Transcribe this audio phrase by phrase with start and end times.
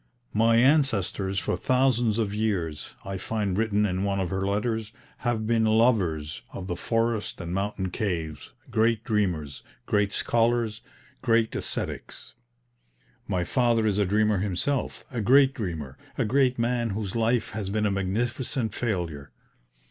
[0.33, 5.45] "My ancestors for thousands of years," I find written in one of her letters, "have
[5.45, 10.81] been lovers of the forest and mountain caves, great dreamers, great scholars,
[11.21, 12.33] great ascetics.
[13.27, 17.69] My father is a dreamer himself, a great dreamer, a great man whose life has
[17.69, 19.29] been a magnificent failure.